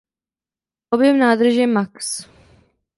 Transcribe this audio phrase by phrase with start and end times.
[0.97, 2.25] Objem nádrže max.